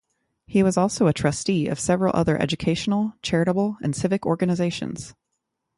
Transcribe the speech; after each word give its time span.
He 0.47 0.63
was 0.63 0.77
also 0.77 1.05
a 1.05 1.13
trustee 1.13 1.67
of 1.67 1.79
several 1.79 2.11
other 2.15 2.35
educational, 2.41 3.13
charitable 3.21 3.77
and 3.83 3.95
civic 3.95 4.25
organizations. 4.25 5.13